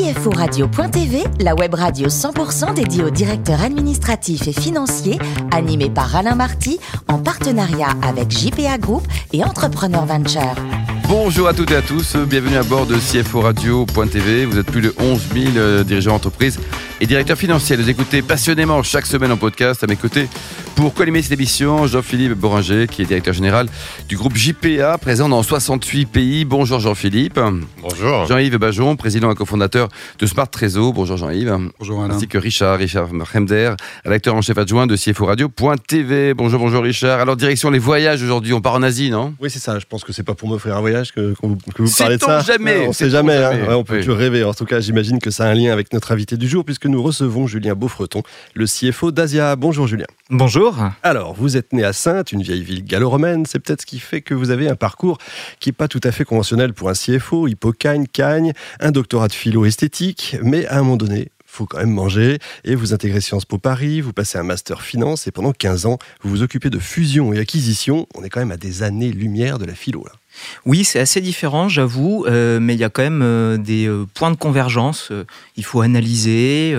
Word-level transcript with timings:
CFORadio.tv, 0.00 1.24
la 1.40 1.54
web 1.54 1.74
radio 1.74 2.08
100% 2.08 2.72
dédiée 2.72 3.04
aux 3.04 3.10
directeurs 3.10 3.60
administratifs 3.60 4.48
et 4.48 4.52
financiers, 4.52 5.18
animée 5.52 5.90
par 5.90 6.16
Alain 6.16 6.34
Marty, 6.34 6.80
en 7.06 7.18
partenariat 7.18 7.90
avec 8.02 8.30
JPA 8.30 8.78
Group 8.78 9.06
et 9.34 9.44
Entrepreneur 9.44 10.06
Venture. 10.06 10.54
Bonjour 11.06 11.48
à 11.48 11.52
toutes 11.52 11.72
et 11.72 11.76
à 11.76 11.82
tous, 11.82 12.16
bienvenue 12.16 12.56
à 12.56 12.62
bord 12.62 12.86
de 12.86 12.96
CFO 12.96 13.42
Radio.tv. 13.42 14.46
Vous 14.46 14.58
êtes 14.58 14.70
plus 14.70 14.80
de 14.80 14.94
11 14.98 15.20
000 15.34 15.56
euh, 15.56 15.84
dirigeants 15.84 16.12
d'entreprise 16.12 16.58
et 17.02 17.06
directeurs 17.06 17.36
financiers. 17.36 17.76
Vous 17.76 17.90
écoutez 17.90 18.22
passionnément 18.22 18.82
chaque 18.82 19.06
semaine 19.06 19.32
en 19.32 19.36
podcast 19.36 19.84
à 19.84 19.86
mes 19.86 19.96
côtés 19.96 20.28
pour 20.74 20.94
collimer 20.94 21.20
cette 21.22 21.32
émission. 21.32 21.86
Jean-Philippe 21.86 22.32
Boringer, 22.32 22.86
qui 22.86 23.02
est 23.02 23.04
directeur 23.04 23.34
général 23.34 23.66
du 24.08 24.16
groupe 24.16 24.34
JPA, 24.36 24.96
présent 24.98 25.28
dans 25.28 25.42
68 25.42 26.06
pays. 26.06 26.44
Bonjour 26.44 26.80
Jean-Philippe. 26.80 27.38
Bonjour. 27.82 28.26
Jean-Yves 28.26 28.56
Bajon, 28.56 28.96
président 28.96 29.30
et 29.30 29.34
cofondateur 29.34 29.88
de 30.18 30.26
Smart 30.26 30.48
Trésor. 30.48 30.92
Bonjour 30.94 31.16
Jean-Yves. 31.18 31.54
Bonjour 31.78 32.02
Alain. 32.02 32.14
Ainsi 32.14 32.28
que 32.28 32.38
Richard, 32.38 32.78
Richard 32.78 33.08
Remder, 33.32 33.74
rédacteur 34.04 34.34
en 34.34 34.40
chef 34.42 34.56
adjoint 34.56 34.86
de 34.86 34.96
CFO 34.96 35.26
Radio.tv. 35.26 36.32
Bonjour, 36.34 36.58
bonjour 36.60 36.82
Richard. 36.82 37.20
Alors, 37.20 37.36
direction 37.36 37.70
les 37.70 37.78
voyages 37.78 38.22
aujourd'hui. 38.22 38.52
On 38.54 38.60
part 38.62 38.74
en 38.74 38.82
Asie, 38.82 39.10
non? 39.10 39.34
Oui, 39.40 39.50
c'est 39.50 39.58
ça. 39.58 39.78
Je 39.78 39.84
pense 39.86 40.02
que 40.04 40.12
c'est 40.12 40.22
pas 40.22 40.34
pour 40.34 40.48
m'offrir 40.48 40.76
un 40.76 40.80
voyage 40.80 41.12
que, 41.12 41.34
que 41.34 41.46
vous, 41.46 41.56
que 41.74 41.82
vous 41.82 41.92
parlez 41.98 42.16
de 42.16 42.22
ça. 42.22 42.40
jamais. 42.40 42.86
On 42.88 42.92
sait 42.92 43.10
jamais. 43.10 43.36
hein. 43.36 43.66
Ouais, 43.68 43.74
on 43.74 43.84
peut 43.84 44.00
Oui. 44.06 44.14
rêver. 44.14 44.44
En 44.44 44.54
tout 44.54 44.64
cas, 44.64 44.80
j'imagine 44.80 45.18
que 45.18 45.30
ça 45.30 45.44
a 45.44 45.48
un 45.48 45.54
lien 45.54 45.72
avec 45.72 45.92
notre 45.92 46.12
invité 46.12 46.36
du 46.38 46.48
jour, 46.48 46.64
puisque 46.64 46.86
nous 46.86 47.02
recevons 47.02 47.46
Julien 47.46 47.74
Beaufreton, 47.74 48.22
le 48.54 48.66
CFO 48.66 49.10
d'Asia. 49.10 49.56
Bonjour 49.56 49.86
Julien. 49.86 50.06
Bonjour. 50.30 50.59
Alors, 51.02 51.34
vous 51.34 51.56
êtes 51.56 51.72
né 51.72 51.84
à 51.84 51.92
Sainte, 51.92 52.32
une 52.32 52.42
vieille 52.42 52.62
ville 52.62 52.84
gallo-romaine. 52.84 53.46
C'est 53.46 53.58
peut-être 53.58 53.80
ce 53.80 53.86
qui 53.86 53.98
fait 53.98 54.20
que 54.20 54.34
vous 54.34 54.50
avez 54.50 54.68
un 54.68 54.76
parcours 54.76 55.16
qui 55.58 55.70
n'est 55.70 55.74
pas 55.74 55.88
tout 55.88 56.00
à 56.04 56.12
fait 56.12 56.24
conventionnel 56.24 56.74
pour 56.74 56.90
un 56.90 56.92
CFO. 56.92 57.48
Hippocagne, 57.48 58.06
cagne, 58.06 58.52
un 58.78 58.90
doctorat 58.90 59.28
de 59.28 59.32
philo 59.32 59.64
esthétique. 59.64 60.36
Mais 60.42 60.66
à 60.66 60.78
un 60.78 60.82
moment 60.82 60.98
donné, 60.98 61.30
faut 61.46 61.64
quand 61.64 61.78
même 61.78 61.90
manger. 61.90 62.38
Et 62.64 62.74
vous 62.74 62.92
intégrez 62.92 63.20
Sciences 63.20 63.46
Po 63.46 63.58
Paris, 63.58 64.02
vous 64.02 64.12
passez 64.12 64.38
un 64.38 64.42
master 64.42 64.82
finance 64.82 65.26
et 65.26 65.30
pendant 65.30 65.52
15 65.52 65.86
ans, 65.86 65.98
vous 66.22 66.30
vous 66.30 66.42
occupez 66.42 66.68
de 66.68 66.78
fusion 66.78 67.32
et 67.32 67.38
acquisition. 67.38 68.06
On 68.14 68.22
est 68.22 68.28
quand 68.28 68.40
même 68.40 68.52
à 68.52 68.56
des 68.58 68.82
années-lumière 68.82 69.58
de 69.58 69.64
la 69.64 69.74
philo, 69.74 70.04
là. 70.04 70.19
Oui, 70.66 70.84
c'est 70.84 71.00
assez 71.00 71.20
différent, 71.20 71.68
j'avoue, 71.68 72.24
euh, 72.26 72.60
mais 72.60 72.74
il 72.74 72.80
y 72.80 72.84
a 72.84 72.90
quand 72.90 73.02
même 73.02 73.22
euh, 73.22 73.56
des 73.56 73.86
euh, 73.86 74.06
points 74.14 74.30
de 74.30 74.36
convergence. 74.36 75.12
Il 75.56 75.64
faut 75.64 75.80
analyser. 75.80 76.76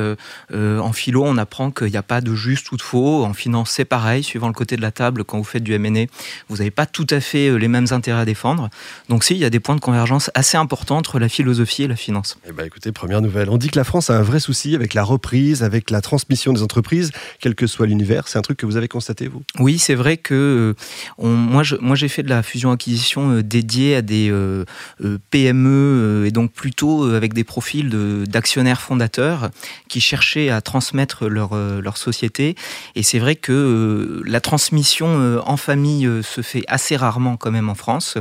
en 0.52 0.92
philo, 0.94 1.24
on 1.26 1.38
apprend 1.38 1.72
qu'il 1.72 1.88
n'y 1.88 1.98
a 1.98 2.04
pas 2.04 2.22
de 2.22 2.34
juste 2.36 2.72
ou 2.72 2.78
de 2.78 2.82
faux. 2.82 3.24
En 3.24 3.34
finance, 3.34 3.72
c'est 3.72 3.86
pareil. 3.86 4.24
Suivant 4.24 4.48
le 4.48 4.54
côté 4.54 4.76
de 4.76 4.82
la 4.82 4.92
table, 4.92 5.24
quand 5.24 5.38
vous 5.38 5.44
faites 5.44 5.64
du 5.64 5.74
M&A, 5.74 6.06
vous 6.50 6.58
n'avez 6.58 6.72
pas 6.72 6.86
tout 6.86 7.08
à 7.10 7.20
fait 7.20 7.58
les 7.58 7.68
mêmes 7.68 7.88
intérêts 7.92 8.22
à 8.22 8.26
défendre. 8.26 8.70
Donc 9.10 9.24
si, 9.24 9.34
il 9.34 9.40
y 9.40 9.46
a 9.46 9.50
des 9.50 9.60
points 9.60 9.76
de 9.76 9.82
convergence 9.82 10.32
assez 10.34 10.58
importants 10.58 10.98
entre 10.98 11.20
la 11.20 11.30
philosophie 11.30 11.84
et 11.84 11.88
la 11.88 11.96
finance. 11.96 12.38
Eh 12.48 12.52
ben, 12.52 12.66
écoutez, 12.66 12.92
première 12.92 13.22
nouvelle. 13.22 13.50
On 13.50 13.58
dit 13.58 13.70
que 13.70 13.78
la 13.78 13.84
France 13.84 14.10
a 14.10 14.18
un 14.18 14.22
vrai 14.22 14.40
souci 14.40 14.76
avec 14.76 14.94
la 14.94 15.04
reprise, 15.04 15.64
avec 15.64 15.90
la 15.90 16.02
transmission 16.02 16.54
des 16.54 16.62
entreprises, 16.64 17.12
quel 17.40 17.56
que 17.56 17.68
soit 17.68 17.86
l'univers. 17.88 18.28
C'est 18.28 18.38
un 18.38 18.42
truc 18.42 18.58
que 18.58 18.66
vous 18.66 18.78
avez 18.78 18.88
constaté, 18.88 19.28
vous? 19.28 19.44
Oui, 19.60 19.78
c'est 19.78 19.96
vrai 19.96 20.18
que 20.18 20.76
on- 21.18 21.30
moi, 21.30 21.64
je- 21.64 21.76
moi 21.78 21.96
j'ai 21.96 22.08
fait 22.08 22.24
de 22.24 22.30
la 22.30 22.44
fusion-acquisition 22.44 23.41
dédiée 23.42 23.95
à 23.95 24.02
des 24.02 24.30
euh, 24.31 24.66
euh, 25.03 25.17
PME 25.30 25.70
euh, 25.70 26.25
et 26.25 26.31
donc 26.31 26.52
plutôt 26.52 27.03
avec 27.06 27.34
des 27.34 27.44
profils 27.44 27.89
d'actionnaires 28.28 28.81
fondateurs 28.81 29.50
qui 29.88 30.02
cherchaient 30.02 30.50
à 30.50 30.61
transmettre 30.61 31.28
leur, 31.28 31.56
leur 31.56 31.98
société. 31.98 32.56
Et 32.95 33.03
c'est 33.03 33.20
vrai 33.20 33.36
que 33.36 34.22
la 34.25 34.39
transmission 34.42 35.42
en 35.45 35.58
famille 35.58 36.09
se 36.23 36.42
fait 36.42 36.64
assez 36.67 36.95
rarement 36.95 37.38
quand 37.38 37.52
même 37.52 37.70
en 37.70 37.75
France. 37.75 38.17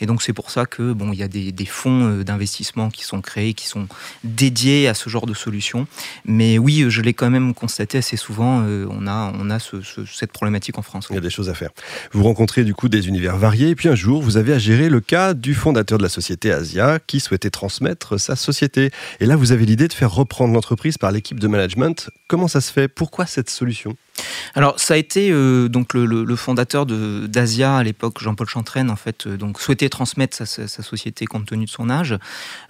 Et 0.00 0.06
donc 0.06 0.22
c'est 0.22 0.32
pour 0.32 0.50
ça 0.50 0.66
que 0.66 0.92
bon, 0.92 1.12
il 1.12 1.18
y 1.18 1.22
a 1.22 1.28
des, 1.28 1.52
des 1.52 1.66
fonds 1.66 2.22
d'investissement 2.22 2.90
qui 2.90 3.04
sont 3.04 3.20
créés, 3.20 3.54
qui 3.54 3.66
sont 3.66 3.86
dédiés 4.24 4.88
à 4.88 4.94
ce 4.94 5.08
genre 5.10 5.26
de 5.26 5.34
solutions. 5.34 5.86
Mais 6.24 6.58
oui, 6.58 6.86
je 6.88 7.00
l'ai 7.02 7.14
quand 7.14 7.30
même 7.30 7.54
constaté 7.54 7.98
assez 7.98 8.16
souvent. 8.16 8.62
on 8.62 9.06
a, 9.06 9.32
on 9.38 9.50
a 9.50 9.58
ce- 9.58 9.82
ce- 9.82 10.04
cette 10.06 10.32
problématique 10.32 10.78
en 10.78 10.82
France. 10.82 11.06
Il 11.10 11.14
y 11.14 11.18
a 11.18 11.20
des 11.22 11.30
choses 11.30 11.48
à 11.50 11.54
faire. 11.54 11.70
Vous 12.12 12.24
rencontrez 12.24 12.64
du 12.64 12.74
coup 12.74 12.88
des 12.88 13.08
univers 13.08 13.36
variés, 13.36 13.70
et 13.70 13.74
puis 13.74 13.88
un 13.88 13.94
jour, 13.94 14.22
vous 14.22 14.36
avez 14.36 14.52
gérer 14.60 14.88
le 14.88 15.00
cas 15.00 15.34
du 15.34 15.54
fondateur 15.54 15.98
de 15.98 16.04
la 16.04 16.08
société 16.08 16.52
Asia 16.52 17.00
qui 17.04 17.18
souhaitait 17.18 17.50
transmettre 17.50 18.20
sa 18.20 18.36
société. 18.36 18.90
Et 19.18 19.26
là, 19.26 19.34
vous 19.34 19.50
avez 19.50 19.66
l'idée 19.66 19.88
de 19.88 19.92
faire 19.92 20.12
reprendre 20.12 20.54
l'entreprise 20.54 20.98
par 20.98 21.10
l'équipe 21.10 21.40
de 21.40 21.48
management. 21.48 22.10
Comment 22.28 22.46
ça 22.46 22.60
se 22.60 22.72
fait? 22.72 22.86
Pourquoi 22.86 23.26
cette 23.26 23.50
solution? 23.50 23.96
Alors, 24.54 24.80
ça 24.80 24.94
a 24.94 24.96
été 24.96 25.30
euh, 25.30 25.68
donc 25.68 25.94
le, 25.94 26.36
fondateur 26.36 26.86
d'Asia 26.86 27.76
à 27.76 27.82
l'époque, 27.82 28.20
Jean-Paul 28.20 28.48
Chantraine, 28.48 28.90
en 28.90 28.96
fait, 28.96 29.26
euh, 29.26 29.36
donc 29.36 29.60
souhaitait 29.60 29.88
transmettre 29.88 30.36
sa, 30.46 30.68
société 30.68 31.26
compte 31.26 31.46
tenu 31.46 31.66
de 31.66 31.70
son 31.70 31.90
âge. 31.90 32.16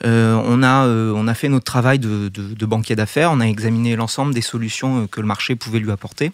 Euh, 0.05 0.41
on 0.45 0.63
a 0.63 0.87
on 0.87 1.29
a 1.29 1.35
fait 1.35 1.49
notre 1.49 1.65
travail 1.65 1.99
de, 1.99 2.67
banquier 2.67 2.97
d'affaires. 2.97 3.31
On 3.33 3.41
a 3.41 3.47
examiné 3.47 3.97
l'ensemble 3.97 4.35
des 4.35 4.41
solutions 4.41 5.07
que 5.07 5.21
le 5.21 5.27
marché 5.27 5.57
pouvait 5.57 5.79
lui 5.79 5.91
apporter. 5.91 6.33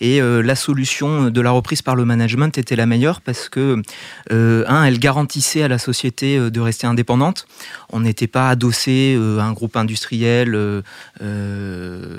Et 0.00 0.20
la 0.20 0.54
solution 0.54 1.30
de 1.30 1.40
la 1.40 1.50
reprise 1.50 1.82
par 1.82 1.96
le 1.96 2.04
management 2.04 2.56
était 2.58 2.76
la 2.76 2.86
meilleure 2.86 3.20
parce 3.20 3.48
que 3.48 3.82
un, 4.30 4.84
elle 4.84 4.98
garantissait 4.98 5.62
à 5.62 5.68
la 5.68 5.78
société 5.78 6.38
de 6.50 6.60
rester 6.60 6.86
indépendante. 6.86 7.46
On 7.90 8.00
n'était 8.00 8.26
pas 8.26 8.48
adossé 8.48 9.18
à 9.38 9.44
un 9.44 9.52
groupe 9.52 9.76
industriel 9.76 10.82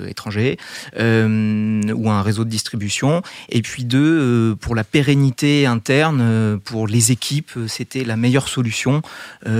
étranger 0.08 0.58
ou 0.96 1.00
à 1.00 2.12
un 2.12 2.22
réseau 2.22 2.33
de 2.42 2.48
distribution. 2.48 3.22
Et 3.48 3.62
puis 3.62 3.84
deux, 3.84 4.00
euh, 4.00 4.54
pour 4.56 4.74
la 4.74 4.82
pérennité 4.82 5.66
interne, 5.66 6.20
euh, 6.20 6.56
pour 6.56 6.88
les 6.88 7.12
équipes, 7.12 7.52
euh, 7.56 7.68
c'était 7.68 8.04
la 8.04 8.16
meilleure 8.16 8.48
solution 8.48 9.02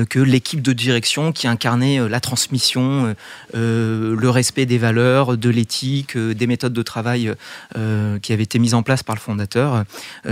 que 0.09 0.19
l'équipe 0.19 0.63
de 0.63 0.73
direction 0.73 1.33
qui 1.33 1.47
incarnait 1.47 2.09
la 2.09 2.21
transmission, 2.21 3.15
le 3.53 4.29
respect 4.29 4.65
des 4.67 4.79
valeurs, 4.79 5.37
de 5.37 5.51
l'éthique, 5.51 6.17
des 6.17 6.47
méthodes 6.47 6.73
de 6.73 6.83
travail 6.83 7.33
qui 8.23 8.33
avaient 8.33 8.43
été 8.43 8.59
mises 8.59 8.75
en 8.75 8.83
place 8.83 9.03
par 9.03 9.15
le 9.15 9.21
fondateur. 9.21 9.85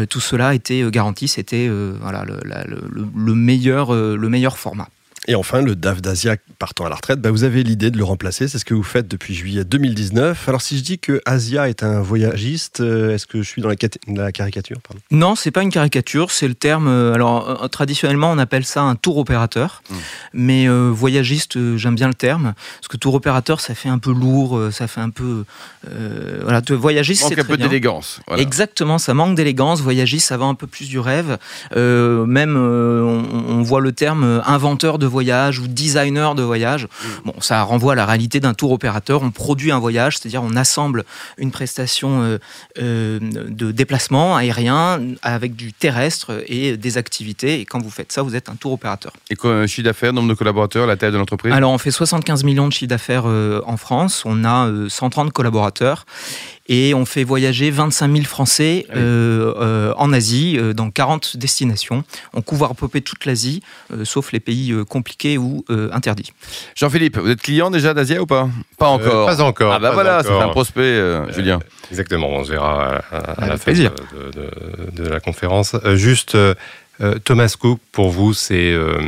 Tout 0.09 0.21
cela 0.21 0.55
était 0.55 0.83
garanti, 0.91 1.29
c'était 1.29 1.67
le, 1.69 3.35
meilleur, 3.35 3.93
le 3.93 4.29
meilleur 4.29 4.59
format. 4.59 4.89
Et 5.29 5.37
enfin, 5.37 5.63
le 5.63 5.77
DAF 5.77 6.03
d'Asia 6.03 6.35
partant 6.59 6.85
à 6.85 6.89
la 6.89 6.97
retraite, 6.97 7.21
bah, 7.21 7.31
vous 7.31 7.45
avez 7.45 7.63
l'idée 7.63 7.93
de 7.93 7.97
le 7.99 8.03
remplacer. 8.03 8.49
C'est 8.49 8.59
ce 8.59 8.65
que 8.65 8.75
vous 8.75 8.83
faites 8.83 9.07
depuis 9.07 9.35
juillet 9.35 9.63
2019. 9.65 10.49
Alors, 10.49 10.61
si 10.63 10.77
je 10.79 10.83
dis 10.83 10.99
que 10.99 11.21
Asia 11.27 11.69
est 11.69 11.85
un 11.85 12.01
voyagiste, 12.01 12.81
euh, 12.81 13.15
est-ce 13.15 13.29
que 13.29 13.39
je 13.41 13.49
suis 13.49 13.63
dans 13.63 13.69
la, 13.69 13.77
cat- 13.77 13.99
la 14.09 14.33
caricature 14.33 14.79
pardon? 14.81 15.01
Non, 15.13 15.37
c'est 15.37 15.53
pas 15.53 15.63
une 15.63 15.71
caricature, 15.71 16.33
c'est 16.33 16.49
le 16.49 16.55
terme. 16.57 16.89
euh, 16.89 17.15
alors, 17.15 17.63
euh, 17.63 17.69
traditionnellement, 17.69 18.33
on 18.33 18.39
appelle 18.39 18.65
ça 18.65 18.83
un 18.83 18.97
tour 18.97 19.17
opérateur, 19.19 19.83
Mm. 19.91 19.95
mais 20.35 20.69
euh, 20.69 20.91
voyagiste, 20.93 21.57
euh, 21.57 21.77
j'aime 21.77 21.95
bien 21.95 22.09
le 22.09 22.15
terme, 22.15 22.55
parce 22.81 22.89
que 22.89 22.97
tour 22.97 23.15
opérateur, 23.15 23.61
ça 23.61 23.77
fait 23.77 23.89
un 23.89 23.99
peu 23.99 24.13
lourd, 24.13 24.61
ça 24.73 24.89
fait 24.89 25.01
un 25.01 25.11
peu. 25.11 25.45
euh, 25.89 26.41
voilà, 26.43 26.63
te- 26.63 26.73
voyagiste, 26.73 27.23
Manque 27.23 27.35
c'est 27.35 27.41
un 27.41 27.45
très 27.45 27.57
peu 27.57 27.63
d'élégance. 27.63 28.21
Voilà. 28.27 28.43
Exactement, 28.43 28.99
ça 28.99 29.15
manque 29.15 29.37
d'élégance. 29.37 29.81
Voyagiste, 29.83 30.27
ça 30.27 30.37
va 30.37 30.47
un 30.47 30.55
peu 30.55 30.67
plus 30.67 30.89
du 30.89 30.99
rêve. 30.99 31.39
Euh, 31.77 32.27
même, 32.27 32.57
euh, 32.57 33.03
on, 33.05 33.59
on 33.59 33.63
voit 33.63 33.81
le 33.81 33.93
terme 33.93 34.43
inventeur 34.47 34.99
de 34.99 35.07
voyage 35.13 35.61
ou 35.61 35.69
designer 35.69 36.35
de 36.35 36.43
voyage. 36.43 36.89
Bon, 37.25 37.35
ça 37.41 37.63
renvoie 37.63 37.93
à 37.93 37.97
la 37.97 38.07
réalité 38.07 38.41
d'un 38.41 38.55
tour 38.55 38.73
opérateur. 38.73 39.23
On 39.23 39.31
produit 39.31 39.71
un 39.71 39.79
voyage, 39.79 40.19
c'est-à-dire 40.19 40.43
on 40.43 40.57
assemble 40.57 41.05
une 41.39 41.53
prestation 41.53 42.23
euh, 42.23 42.39
euh, 42.81 43.21
de 43.21 43.71
déplacement 43.71 44.37
aérien 44.37 45.01
avec 45.23 45.55
du 45.55 45.73
terrestre 45.73 46.43
et 46.47 46.77
des 46.77 46.99
activités. 46.99 47.61
Et 47.61 47.65
quand 47.65 47.81
vous 47.81 47.91
faites 47.91 48.11
ça, 48.11 48.23
vous 48.23 48.35
êtes 48.35 48.49
un 48.49 48.57
tour 48.57 48.73
opérateur. 48.73 49.13
Et 49.31 49.37
quoi, 49.37 49.67
chiffre 49.67 49.85
d'affaires, 49.85 50.13
nombre 50.13 50.29
de 50.29 50.35
collaborateurs, 50.35 50.87
la 50.87 50.97
taille 50.97 51.13
de 51.13 51.19
l'entreprise? 51.19 51.53
Alors, 51.53 51.73
on 51.73 51.79
fait 51.79 51.91
75 51.91 52.45
millions 52.45 52.67
de 52.67 52.73
chiffre 52.73 52.89
d'affaires 52.89 53.25
euh, 53.27 53.63
en 53.67 53.77
France. 53.77 54.23
On 54.25 54.45
a 54.45 54.69
euh, 54.69 54.89
130 54.89 55.33
collaborateurs. 55.33 56.07
Et 56.69 56.95
on 56.95 57.05
fait 57.05 57.25
voyager 57.25 57.71
25 57.73 58.13
000 58.13 58.25
Français 58.25 58.87
Ah 58.89 58.93
oui. 58.95 59.01
euh, 59.03 59.53
euh, 59.61 59.95
en 59.97 60.13
Asie, 60.13 60.57
euh, 60.59 60.73
dans 60.73 60.91
40 60.91 61.37
destinations. 61.37 62.05
On 62.35 62.41
couvre 62.41 62.67
à 62.67 62.75
peu 62.75 62.87
près 62.87 63.01
toute 63.01 63.25
l'Asie, 63.27 63.63
euh, 63.93 64.05
sauf 64.05 64.31
les 64.33 64.39
pays 64.41 64.71
euh, 64.73 64.85
compliqués 64.85 65.39
ou 65.39 65.65
euh, 65.71 65.89
interdits. 65.93 66.33
Jean-Philippe, 66.77 67.19
vous 67.19 67.31
êtes 67.31 67.43
client 67.43 67.71
déjà 67.71 67.95
d'Asia 67.95 68.23
ou 68.23 68.27
pas? 68.27 68.49
Pas 68.79 68.87
encore. 68.89 69.29
Euh, 69.29 69.35
pas 69.37 69.43
encore. 69.43 69.73
Ah 69.73 69.79
bah 69.81 69.91
voilà, 69.93 70.23
c'est 70.23 70.31
un 70.31 70.49
prospect, 70.49 70.81
euh, 70.83 71.31
Julien. 71.33 71.59
Exactement, 71.91 72.29
on 72.29 72.45
se 72.45 72.53
verra 72.53 72.99
à, 73.11 73.17
à- 73.17 73.47
la 73.49 73.57
fin 73.57 73.65
plaisir. 73.65 73.91
de, 74.15 74.31
de- 74.41 75.03
de 75.03 75.09
la 75.09 75.19
conférence. 75.21 75.75
Euh, 75.85 75.97
juste, 75.97 76.37
Thomas 77.25 77.53
Cook, 77.59 77.81
pour 77.91 78.11
vous, 78.11 78.33
c'est 78.35 78.73
euh, 78.73 79.01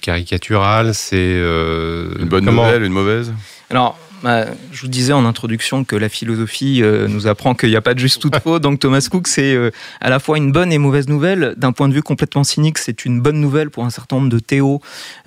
caricatural, 0.00 0.94
c'est... 0.94 1.16
euh, 1.16 2.14
Une 2.18 2.28
bonne 2.28 2.44
comment- 2.44 2.64
nouvelle, 2.64 2.82
une 2.82 2.92
mauvaise? 2.92 3.32
Alors, 3.70 3.96
bah, 4.22 4.46
je 4.72 4.82
vous 4.82 4.88
disais 4.88 5.12
en 5.12 5.24
introduction 5.24 5.84
que 5.84 5.96
la 5.96 6.08
philosophie 6.08 6.80
euh, 6.82 7.08
nous 7.08 7.26
apprend 7.26 7.54
qu'il 7.54 7.70
n'y 7.70 7.76
a 7.76 7.80
pas 7.80 7.94
de 7.94 7.98
juste 7.98 8.24
ou 8.24 8.30
de 8.30 8.38
faux. 8.38 8.58
Donc 8.58 8.78
Thomas 8.78 9.06
Cook, 9.10 9.26
c'est 9.26 9.54
euh, 9.54 9.70
à 10.00 10.10
la 10.10 10.20
fois 10.20 10.38
une 10.38 10.52
bonne 10.52 10.72
et 10.72 10.78
mauvaise 10.78 11.08
nouvelle. 11.08 11.54
D'un 11.56 11.72
point 11.72 11.88
de 11.88 11.94
vue 11.94 12.02
complètement 12.02 12.44
cynique, 12.44 12.78
c'est 12.78 13.04
une 13.04 13.20
bonne 13.20 13.40
nouvelle 13.40 13.70
pour 13.70 13.84
un 13.84 13.90
certain 13.90 14.16
nombre 14.16 14.28
de 14.28 14.38
théos 14.38 14.80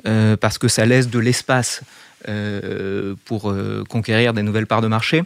euh, 0.07 0.37
parce 0.37 0.57
que 0.57 0.67
ça 0.67 0.85
laisse 0.85 1.09
de 1.09 1.19
l'espace 1.19 1.81
pour 3.25 3.53
conquérir 3.89 4.33
des 4.33 4.43
nouvelles 4.43 4.67
parts 4.67 4.81
de 4.81 4.87
marché. 4.87 5.23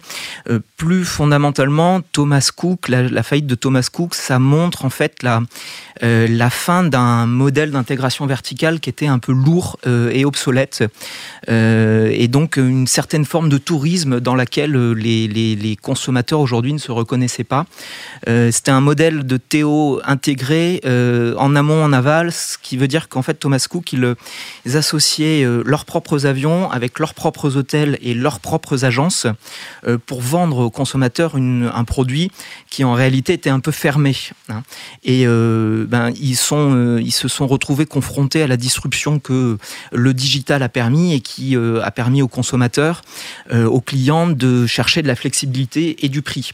plus 0.78 1.06
fondamentalement, 1.06 2.01
Thomas 2.12 2.50
Cook, 2.56 2.88
la, 2.90 3.24
faillite 3.24 3.48
de 3.48 3.56
Thomas 3.56 3.88
Cook, 3.92 4.16
ça 4.16 4.40
montre 4.40 4.86
en 4.86 4.90
fait 4.90 5.24
la, 5.24 6.50
fin 6.50 6.84
d'un 6.84 7.25
modèle 7.25 7.72
d'intégration 7.72 8.25
verticale 8.25 8.80
qui 8.80 8.90
était 8.90 9.07
un 9.07 9.19
peu 9.19 9.31
lourd 9.31 9.78
et 9.86 10.25
obsolète. 10.25 10.84
et 11.48 12.28
donc 12.28 12.57
une 12.57 12.88
certaine 12.88 13.25
forme 13.25 13.50
de 13.50 13.57
tourisme 13.57 14.19
dans 14.19 14.36
laquelle 14.36 14.75
les, 14.94 15.78
consommateurs 15.81 16.40
aujourd'hui 16.40 16.74
ne 16.74 16.80
se 16.80 16.92
reconnaissaient 16.92 17.44
pas. 17.44 17.66
C'était 18.28 18.72
un 18.72 18.81
modèle 18.81 19.25
de 19.25 19.38
Théo 19.38 20.01
intégré 20.04 20.81
en 21.38 21.56
amont, 21.56 21.84
en 21.84 21.94
aval, 21.94 22.31
ce 22.31 22.57
qui 22.57 22.78
veut 22.78 22.88
dire 22.88 23.10
qu'en 23.10 23.22
fait 23.22 23.36
Thomas 23.36 23.66
Cook, 23.69 23.94
il, 23.94 24.16
ils 24.66 24.78
associaient 24.78 25.46
leurs 25.66 25.86
propres 25.86 26.25
avions 26.25 26.69
avec 26.72 26.88
leurs 26.97 27.13
propres 27.13 27.57
hôtels 27.57 28.00
et 28.01 28.13
leurs 28.13 28.39
propres 28.39 28.86
agences 28.86 29.27
pour 30.06 30.21
vendre 30.21 30.59
aux 30.59 30.69
consommateurs 30.71 31.36
un 31.36 31.83
produit 31.83 32.31
qui 32.69 32.83
en 32.83 32.94
réalité 32.94 33.33
était 33.33 33.50
un 33.50 33.59
peu 33.59 33.71
fermé. 33.71 34.15
Hein. 34.50 34.63
Et 35.03 35.25
euh, 35.25 35.86
ben, 35.88 36.12
ils, 36.19 36.36
sont, 36.36 36.74
euh, 36.74 37.01
ils 37.01 37.12
se 37.12 37.27
sont 37.27 37.47
retrouvés 37.47 37.86
confrontés 37.86 38.41
à 38.41 38.47
la 38.47 38.57
disruption 38.57 39.19
que 39.19 39.57
le 39.91 40.13
digital 40.13 40.63
a 40.63 40.69
permis 40.69 41.13
et 41.13 41.21
qui 41.21 41.56
euh, 41.56 41.81
a 41.83 41.91
permis 41.91 42.21
aux 42.21 42.27
consommateurs, 42.27 43.01
aux 43.51 43.81
clients 43.81 44.27
de 44.27 44.68
chercher 44.68 45.01
de 45.01 45.07
la 45.07 45.15
flexibilité 45.15 46.06
et 46.06 46.09
du 46.09 46.21
prix. 46.21 46.51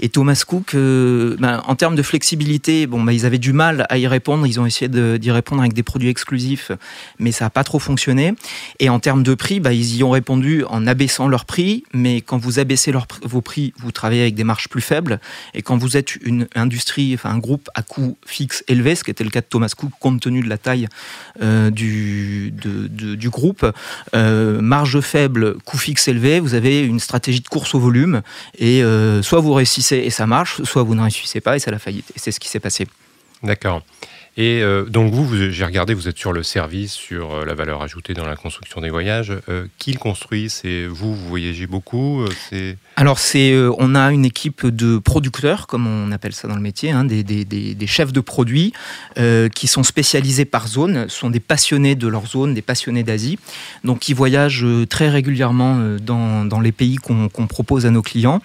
Et 0.00 0.08
Thomas 0.08 0.42
Cook, 0.46 0.74
euh, 0.74 1.36
ben, 1.38 1.62
en 1.66 1.76
termes 1.76 1.94
de 1.94 2.02
flexibilité, 2.02 2.86
bon, 2.86 3.02
ben, 3.02 3.12
ils 3.12 3.26
avaient 3.26 3.38
du 3.38 3.52
mal 3.52 3.86
à 3.88 3.98
y 3.98 4.06
répondre. 4.06 4.46
Ils 4.46 4.58
ont 4.58 4.66
essayé 4.66 4.88
d'y 4.88 5.30
répondre 5.30 5.60
avec 5.60 5.72
des 5.72 5.82
produits 5.82 6.08
exclusifs, 6.08 6.72
mais 7.18 7.32
ça 7.32 7.46
n'a 7.46 7.50
pas 7.50 7.64
trop 7.64 7.78
fonctionné. 7.78 8.34
Et 8.80 8.88
en 8.88 8.98
termes 8.98 9.22
de 9.22 9.34
prix, 9.34 9.60
ben, 9.60 9.70
ils 9.70 9.96
y 9.96 10.02
ont 10.02 10.10
répondu 10.10 10.64
en 10.64 10.86
abaissant 10.86 11.28
leurs 11.28 11.44
prix. 11.44 11.84
Mais 11.92 12.20
quand 12.20 12.38
vous 12.38 12.58
abaissez 12.58 12.92
vos 13.22 13.40
prix, 13.40 13.72
vous 13.78 13.92
travaillez 13.92 14.22
avec 14.22 14.34
des 14.34 14.44
marges 14.44 14.68
plus 14.68 14.80
faibles. 14.80 15.20
Et 15.54 15.62
quand 15.62 15.76
vous 15.76 15.96
êtes 15.96 16.16
une 16.16 16.48
industrie, 16.54 17.14
enfin 17.14 17.30
un 17.30 17.38
groupe 17.38 17.68
à 17.74 17.82
coût 17.82 18.16
fixe 18.26 18.64
élevé, 18.66 18.94
ce 18.96 19.04
qui 19.04 19.10
était 19.10 19.24
le 19.24 19.30
cas 19.30 19.40
de 19.40 19.46
Thomas 19.46 19.72
Cook, 19.76 19.92
compte 20.00 20.20
tenu 20.20 20.42
de 20.42 20.48
la 20.48 20.58
taille 20.58 20.88
euh, 21.40 21.70
du, 21.70 22.52
groupe, 23.30 23.66
euh, 24.14 24.60
marge 24.60 25.00
faible, 25.00 25.56
coût 25.64 25.78
fixe 25.78 26.08
élevé, 26.08 26.40
vous 26.40 26.54
avez 26.54 26.80
une 26.80 27.00
stratégie 27.00 27.40
de 27.40 27.48
course 27.48 27.74
au 27.74 27.78
volume. 27.78 28.22
Et 28.58 28.82
soit 29.22 29.40
vous 29.40 29.52
réussissez 29.52 29.83
et 29.92 30.10
ça 30.10 30.26
marche, 30.26 30.62
soit 30.62 30.82
vous 30.82 30.94
ne 30.94 31.02
réussissez 31.02 31.40
pas 31.40 31.56
et 31.56 31.58
c'est 31.58 31.70
la 31.70 31.78
faillite. 31.78 32.10
Et 32.14 32.18
c'est 32.18 32.32
ce 32.32 32.40
qui 32.40 32.48
s'est 32.48 32.60
passé. 32.60 32.86
D'accord. 33.42 33.82
Et 34.36 34.62
euh, 34.62 34.84
donc 34.84 35.12
vous, 35.12 35.50
j'ai 35.50 35.64
regardé, 35.64 35.94
vous 35.94 36.08
êtes 36.08 36.18
sur 36.18 36.32
le 36.32 36.42
service, 36.42 36.92
sur 36.92 37.32
euh, 37.32 37.44
la 37.44 37.54
valeur 37.54 37.82
ajoutée 37.82 38.14
dans 38.14 38.26
la 38.26 38.34
construction 38.34 38.80
des 38.80 38.90
voyages. 38.90 39.32
Euh, 39.48 39.66
qui 39.78 39.92
le 39.92 39.98
construit? 39.98 40.50
C'est 40.50 40.86
vous, 40.86 41.14
vous 41.14 41.28
voyagez 41.28 41.66
beaucoup 41.66 42.24
alors, 42.96 43.18
c'est, 43.18 43.56
on 43.78 43.96
a 43.96 44.12
une 44.12 44.24
équipe 44.24 44.66
de 44.66 44.98
producteurs, 44.98 45.66
comme 45.66 45.88
on 45.88 46.12
appelle 46.12 46.32
ça 46.32 46.46
dans 46.46 46.54
le 46.54 46.60
métier, 46.60 46.92
hein, 46.92 47.04
des, 47.04 47.86
chefs 47.86 48.12
de 48.12 48.20
produits 48.20 48.72
qui 49.16 49.66
sont 49.66 49.82
spécialisés 49.82 50.44
par 50.44 50.68
zone, 50.68 51.08
sont 51.08 51.28
des 51.28 51.40
passionnés 51.40 51.96
de 51.96 52.06
leur 52.06 52.26
zone, 52.26 52.54
des 52.54 52.62
passionnés 52.62 53.02
d'Asie, 53.02 53.40
donc 53.82 54.08
ils 54.08 54.14
voyagent 54.14 54.66
très 54.88 55.08
régulièrement 55.08 55.96
dans, 56.00 56.60
les 56.60 56.70
pays 56.70 56.96
qu'on, 56.96 57.28
propose 57.48 57.84
à 57.84 57.90
nos 57.90 58.02
clients, 58.02 58.40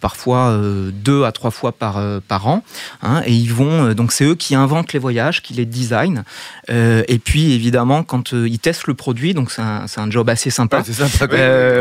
parfois 0.00 0.58
deux 0.94 1.24
à 1.24 1.32
trois 1.32 1.50
fois 1.50 1.72
par, 1.72 2.02
par 2.22 2.46
an, 2.46 2.64
hein, 3.02 3.22
et 3.26 3.34
ils 3.34 3.52
vont, 3.52 3.92
donc 3.92 4.12
c'est 4.12 4.24
eux 4.24 4.36
qui 4.36 4.54
inventent 4.54 4.73
les 4.92 4.98
voyages, 4.98 5.42
qui 5.42 5.54
les 5.54 5.66
designent, 5.66 6.22
et 6.68 7.18
puis 7.18 7.52
évidemment 7.52 8.02
quand 8.02 8.32
ils 8.32 8.58
testent 8.58 8.86
le 8.86 8.94
produit, 8.94 9.34
donc 9.34 9.50
c'est 9.50 9.62
un, 9.62 9.86
un 9.96 10.10
job 10.10 10.28
assez 10.28 10.50
sympa, 10.50 10.82
sympa 10.84 11.26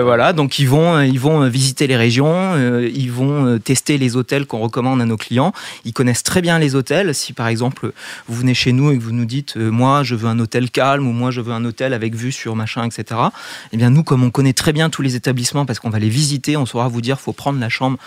voilà, 0.03 0.33
donc 0.33 0.59
ils 0.59 0.67
vont, 0.67 0.99
ils 1.01 1.19
vont 1.19 1.47
visiter 1.47 1.87
les 1.87 1.95
régions, 1.95 2.53
euh, 2.53 2.89
ils 2.93 3.11
vont 3.11 3.45
euh, 3.45 3.59
tester 3.59 3.97
les 3.97 4.15
hôtels 4.15 4.45
qu'on 4.45 4.59
recommande 4.59 5.01
à 5.01 5.05
nos 5.05 5.17
clients. 5.17 5.53
Ils 5.85 5.93
connaissent 5.93 6.23
très 6.23 6.41
bien 6.41 6.59
les 6.59 6.75
hôtels. 6.75 7.13
Si 7.15 7.33
par 7.33 7.47
exemple 7.47 7.93
vous 8.27 8.35
venez 8.35 8.53
chez 8.53 8.73
nous 8.73 8.91
et 8.91 8.97
que 8.97 9.03
vous 9.03 9.11
nous 9.11 9.25
dites 9.25 9.57
euh, 9.57 9.71
moi 9.71 10.03
je 10.03 10.15
veux 10.15 10.27
un 10.27 10.39
hôtel 10.39 10.69
calme 10.69 11.07
ou 11.07 11.11
moi 11.11 11.31
je 11.31 11.41
veux 11.41 11.53
un 11.53 11.63
hôtel 11.65 11.93
avec 11.93 12.15
vue 12.15 12.31
sur 12.31 12.55
machin, 12.55 12.85
etc. 12.85 13.19
Eh 13.71 13.77
bien 13.77 13.89
nous 13.89 14.03
comme 14.03 14.23
on 14.23 14.29
connaît 14.29 14.53
très 14.53 14.73
bien 14.73 14.89
tous 14.89 15.01
les 15.01 15.15
établissements 15.15 15.65
parce 15.65 15.79
qu'on 15.79 15.89
va 15.89 15.99
les 15.99 16.09
visiter, 16.09 16.57
on 16.57 16.65
saura 16.65 16.87
vous 16.87 17.01
dire 17.01 17.19
faut 17.19 17.33
prendre 17.33 17.59
la 17.59 17.69
chambre 17.69 17.97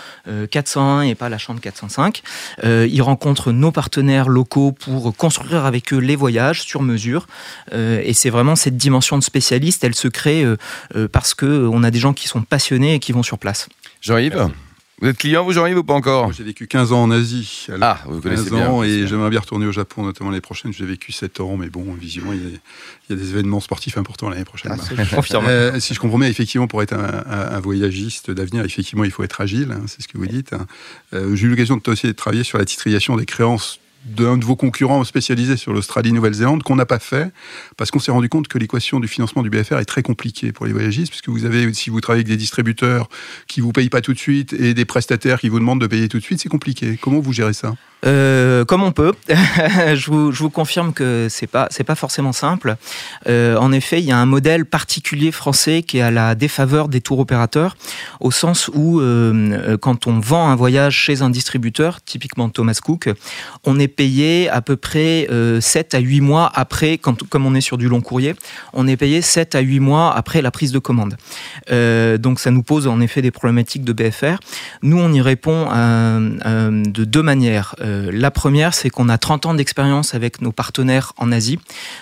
401 0.50 1.02
et 1.02 1.14
pas 1.14 1.28
la 1.28 1.38
chambre 1.38 1.60
405. 1.60 2.22
ils 2.64 3.02
rencontrent 3.02 3.52
nos 3.52 3.70
partenaires 3.70 4.28
locaux 4.28 4.72
pour 4.78 5.16
construire 5.16 5.64
avec 5.64 5.92
eux 5.92 5.98
les 5.98 6.16
voyages 6.16 6.62
sur 6.62 6.82
mesure. 6.82 7.26
et 7.72 8.12
c'est 8.12 8.30
vraiment 8.30 8.56
cette 8.56 8.76
dimension 8.76 9.18
de 9.18 9.22
spécialiste, 9.22 9.84
elle 9.84 9.94
se 9.94 10.08
crée 10.08 10.44
parce 11.12 11.34
que 11.34 11.68
on 11.72 11.82
a 11.82 11.90
des 11.90 11.98
gens 11.98 12.12
qui 12.12 12.28
sont 12.28 12.42
passionnés 12.42 12.94
et 12.94 12.98
qui 12.98 13.12
vont 13.12 13.22
sur 13.22 13.38
place. 13.38 13.68
Jean-Yves 14.00 14.50
vous 15.02 15.08
êtes 15.08 15.18
client, 15.18 15.44
vous, 15.44 15.52
Jean-Yves, 15.52 15.76
ou 15.76 15.84
pas 15.84 15.92
encore? 15.92 16.32
J'ai 16.32 16.42
vécu 16.42 16.66
15 16.66 16.92
ans 16.92 17.02
en 17.02 17.10
Asie. 17.10 17.66
Ah, 17.82 17.98
vous 18.06 18.22
connaissez 18.22 18.48
15 18.48 18.68
ans, 18.68 18.82
Et 18.82 19.06
j'aimerais 19.06 19.28
bien 19.28 19.40
retourner 19.40 19.66
au 19.66 19.72
Japon, 19.72 20.02
notamment 20.02 20.30
l'année 20.30 20.40
prochaine. 20.40 20.72
J'ai 20.72 20.86
vécu 20.86 21.12
7 21.12 21.40
ans, 21.40 21.58
mais 21.58 21.68
bon, 21.68 21.92
visiblement, 21.92 22.32
il 22.32 22.58
y, 23.10 23.12
a, 23.12 23.16
des 23.16 23.30
événements 23.30 23.60
sportifs 23.60 23.98
importants 23.98 24.30
l'année 24.30 24.46
prochaine. 24.46 24.72
Ah, 24.74 25.38
euh, 25.48 25.78
si 25.80 25.92
je 25.92 26.00
comprends 26.00 26.18
bien, 26.18 26.28
effectivement, 26.28 26.66
pour 26.66 26.82
être 26.82 26.94
un, 26.94 27.60
voyagiste 27.60 28.30
d'avenir, 28.30 28.64
effectivement, 28.64 29.04
il 29.04 29.10
faut 29.10 29.22
être 29.22 29.38
agile, 29.42 29.70
hein, 29.70 29.82
c'est 29.86 30.00
ce 30.00 30.08
que 30.08 30.16
vous 30.16 30.26
dites. 30.26 30.54
Hein. 30.54 30.66
Euh, 31.12 31.36
j'ai 31.36 31.46
eu 31.46 31.50
l'occasion 31.50 31.76
de, 31.76 31.90
aussi 31.90 32.06
de 32.06 32.12
travailler 32.12 32.44
sur 32.44 32.56
la 32.56 32.64
titrisation 32.64 33.16
des 33.16 33.26
créances 33.26 33.80
d'un 34.04 34.36
de 34.36 34.44
vos 34.44 34.56
concurrents 34.56 35.02
spécialisés 35.04 35.56
sur 35.56 35.72
l'Australie-Nouvelle-Zélande 35.72 36.62
qu'on 36.62 36.76
n'a 36.76 36.86
pas 36.86 36.98
fait 36.98 37.32
parce 37.76 37.90
qu'on 37.90 37.98
s'est 37.98 38.12
rendu 38.12 38.28
compte 38.28 38.46
que 38.48 38.58
l'équation 38.58 39.00
du 39.00 39.08
financement 39.08 39.42
du 39.42 39.50
BFR 39.50 39.78
est 39.78 39.84
très 39.84 40.02
compliquée 40.02 40.52
pour 40.52 40.66
les 40.66 40.72
voyagistes 40.72 41.10
puisque 41.10 41.28
vous 41.28 41.44
avez, 41.44 41.72
si 41.74 41.90
vous 41.90 42.00
travaillez 42.00 42.20
avec 42.20 42.28
des 42.28 42.36
distributeurs 42.36 43.08
qui 43.48 43.60
vous 43.60 43.72
payent 43.72 43.90
pas 43.90 44.00
tout 44.00 44.12
de 44.12 44.18
suite 44.18 44.52
et 44.52 44.74
des 44.74 44.84
prestataires 44.84 45.40
qui 45.40 45.48
vous 45.48 45.58
demandent 45.58 45.80
de 45.80 45.86
payer 45.86 46.08
tout 46.08 46.18
de 46.18 46.22
suite, 46.22 46.40
c'est 46.40 46.48
compliqué. 46.48 46.98
Comment 47.00 47.20
vous 47.20 47.32
gérez 47.32 47.52
ça? 47.52 47.74
Euh, 48.04 48.64
comme 48.64 48.82
on 48.82 48.92
peut. 48.92 49.12
je, 49.28 50.10
vous, 50.10 50.30
je, 50.30 50.42
vous, 50.42 50.50
confirme 50.50 50.92
que 50.92 51.28
c'est 51.30 51.46
pas 51.46 51.68
pas 51.86 51.94
forcément 51.94 52.32
simple. 52.32 52.76
Euh, 53.28 53.56
en 53.56 53.72
effet, 53.72 54.00
il 54.00 54.04
y 54.04 54.12
a 54.12 54.18
un 54.18 54.26
modèle 54.26 54.64
particulier 54.66 55.32
français 55.32 55.82
qui 55.82 55.98
est 55.98 56.02
à 56.02 56.10
la 56.10 56.34
défaveur 56.34 56.88
des 56.88 57.00
tours 57.00 57.20
opérateurs, 57.20 57.76
au 58.20 58.30
sens 58.30 58.70
où 58.74 59.00
euh, 59.00 59.76
quand 59.78 60.06
on 60.06 60.20
vend 60.20 60.48
un 60.48 60.56
voyage 60.56 60.96
chez 60.96 61.22
un 61.22 61.30
distributeur, 61.30 62.02
typiquement 62.02 62.48
Thomas 62.48 62.78
Cook, 62.82 63.08
on 63.64 63.78
est 63.78 63.88
payé 63.96 64.48
à 64.48 64.60
peu 64.60 64.76
près 64.76 65.28
7 65.60 65.94
à 65.94 65.98
8 65.98 66.20
mois 66.20 66.50
après, 66.54 66.98
quand, 66.98 67.28
comme 67.28 67.46
on 67.46 67.54
est 67.54 67.60
sur 67.60 67.78
du 67.78 67.88
long 67.88 68.00
courrier, 68.00 68.34
on 68.72 68.86
est 68.86 68.96
payé 68.96 69.22
7 69.22 69.54
à 69.54 69.60
8 69.60 69.80
mois 69.80 70.14
après 70.14 70.42
la 70.42 70.50
prise 70.50 70.72
de 70.72 70.78
commande. 70.78 71.16
donc 71.70 72.40
ça 72.40 72.50
nous 72.50 72.62
pose 72.62 72.86
en 72.86 73.00
effet 73.00 73.22
des 73.22 73.30
problématiques 73.30 73.84
de 73.84 73.92
BFR. 73.92 74.38
Nous, 74.82 74.98
on 74.98 75.12
y 75.12 75.20
répond 75.20 75.66
de 76.44 77.04
deux 77.04 77.22
manières. 77.22 77.74
Euh, 77.80 78.10
la 78.12 78.30
première, 78.30 78.74
c'est 78.74 78.90
qu'on 78.90 79.08
a 79.08 79.18
30 79.18 79.46
ans 79.46 79.54
d'expérience 79.54 80.14
avec 80.14 80.40
nos 80.40 80.52
partenaires 80.52 81.12
en 81.16 81.32
Asie. 81.32 81.58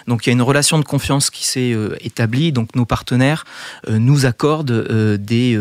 Donc 0.07 0.27
il 0.27 0.31
y 0.31 0.33
a 0.33 0.35
une 0.35 0.43
relation 0.43 0.79
de 0.79 0.85
confiance 0.85 1.31
qui 1.31 1.45
s'est 1.45 1.73
euh, 1.73 1.97
établie. 2.01 2.53
Donc 2.53 2.75
nos 2.75 2.85
partenaires 2.85 3.45
euh, 3.89 3.99
nous 3.99 4.27
accordent 4.27 4.65
des 5.19 5.59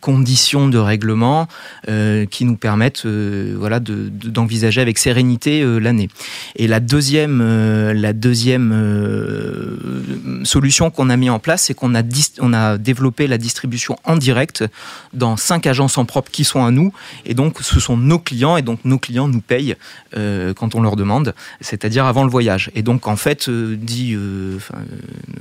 conditions 0.00 0.68
de 0.68 0.78
règlement 0.78 1.48
qui 2.30 2.44
nous 2.44 2.56
permettent 2.56 3.06
voilà, 3.06 3.80
d'envisager 3.80 4.80
avec 4.80 4.98
sérénité 4.98 5.55
l'année. 5.64 6.08
Et 6.56 6.66
la 6.66 6.80
deuxième, 6.80 7.42
la 7.92 8.12
deuxième 8.12 8.72
solution 10.44 10.90
qu'on 10.90 11.10
a 11.10 11.16
mis 11.16 11.30
en 11.30 11.38
place, 11.38 11.64
c'est 11.64 11.74
qu'on 11.74 11.94
a, 11.94 12.78
développé 12.78 13.26
la 13.26 13.38
distribution 13.38 13.96
en 14.04 14.16
direct 14.16 14.64
dans 15.12 15.36
cinq 15.36 15.66
agences 15.66 15.98
en 15.98 16.04
propre 16.04 16.30
qui 16.30 16.44
sont 16.44 16.64
à 16.64 16.70
nous. 16.70 16.92
Et 17.24 17.34
donc 17.34 17.58
ce 17.60 17.80
sont 17.80 17.96
nos 17.96 18.18
clients 18.18 18.56
et 18.56 18.62
donc 18.62 18.80
nos 18.84 18.98
clients 18.98 19.28
nous 19.28 19.40
payent 19.40 19.76
euh, 20.16 20.54
quand 20.54 20.74
on 20.74 20.80
leur 20.80 20.96
demande, 20.96 21.34
c'est-à-dire 21.60 22.06
avant 22.06 22.24
le 22.24 22.30
voyage. 22.30 22.70
Et 22.74 22.82
donc, 22.82 23.06
en 23.06 23.16
fait, 23.16 23.48
euh, 23.48 23.76
dit 23.76 24.14
euh, 24.14 24.58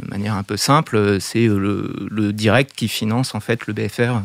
de 0.02 0.08
manière 0.10 0.36
un 0.36 0.44
peu 0.44 0.58
simple, 0.58 1.20
c'est 1.20 1.46
le, 1.48 2.34
direct 2.34 2.74
qui 2.76 2.88
finance 2.88 3.36
en 3.36 3.40
fait 3.40 3.68
le 3.68 3.74
BFR 3.74 4.22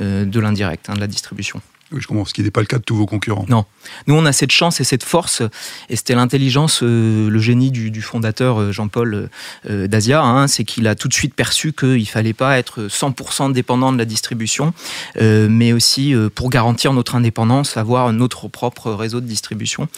de 0.00 0.40
l'indirect, 0.40 0.88
hein, 0.88 0.94
de 0.94 1.00
la 1.00 1.06
distribution. 1.06 1.60
Oui, 1.94 2.00
je 2.00 2.08
comprends, 2.08 2.24
ce 2.24 2.34
qui 2.34 2.42
n'est 2.42 2.50
pas 2.50 2.60
le 2.60 2.66
cas 2.66 2.78
de 2.78 2.82
tous 2.82 2.96
vos 2.96 3.06
concurrents. 3.06 3.46
Non. 3.48 3.66
Nous, 4.08 4.16
on 4.16 4.26
a 4.26 4.32
cette 4.32 4.50
chance 4.50 4.80
et 4.80 4.84
cette 4.84 5.04
force, 5.04 5.42
et 5.88 5.94
c'était 5.94 6.16
l'intelligence, 6.16 6.80
euh, 6.82 7.30
le 7.30 7.38
génie 7.38 7.70
du, 7.70 8.02
fondateur 8.02 8.60
euh, 8.60 8.72
Jean-Paul 8.72 9.28
euh, 9.70 9.86
Dasia, 9.86 10.20
hein, 10.20 10.48
c'est 10.48 10.64
qu'il 10.64 10.88
a 10.88 10.96
tout 10.96 11.06
de 11.06 11.14
suite 11.14 11.34
perçu 11.34 11.72
qu'il 11.72 12.00
ne 12.00 12.04
fallait 12.04 12.32
pas 12.32 12.58
être 12.58 12.88
100% 12.88 13.52
dépendant 13.52 13.92
de 13.92 13.98
la 13.98 14.06
distribution, 14.06 14.74
mais 15.20 15.72
aussi, 15.72 16.14
pour 16.34 16.50
garantir 16.50 16.92
notre 16.92 17.14
indépendance, 17.14 17.76
avoir 17.76 18.12
notre 18.12 18.48
propre 18.48 18.90
réseau 18.90 19.20
de 19.20 19.26
distribution, 19.26 19.88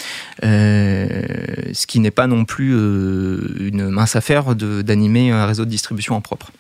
ce 0.43 1.87
qui 1.87 2.01
n'est 2.01 2.11
pas 2.11 2.27
non 2.27 2.45
plus 2.45 2.73
une 2.73 3.89
mince 3.89 4.17
affaire 4.17 4.55
d'animer 4.55 5.31
un 5.31 5.47
réseau 5.47 5.65
de 5.65 5.71
distribution 5.71 6.15
en 6.15 6.21
propre. 6.21 6.51